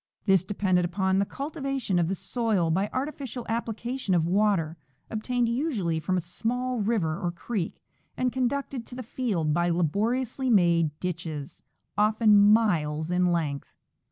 This 0.25 0.43
depended 0.43 0.83
upon 0.83 1.19
the 1.19 1.27
cultivation 1.27 1.99
of 1.99 2.07
the 2.07 2.15
soil 2.15 2.71
by 2.71 2.89
artificial 2.91 3.45
application 3.47 4.15
of 4.15 4.25
water, 4.25 4.75
obtained 5.11 5.47
usually 5.47 5.99
from 5.99 6.17
a 6.17 6.21
small 6.21 6.79
river 6.79 7.19
or 7.19 7.29
creek, 7.31 7.83
and 8.17 8.33
conducted 8.33 8.87
to 8.87 8.95
the 8.95 9.03
field 9.03 9.53
by 9.53 9.69
laboriously 9.69 10.49
made 10.49 10.89
ditches, 10.99 11.61
often 11.99 12.51
miles 12.51 13.11
in 13.11 13.27
length. 13.31 13.75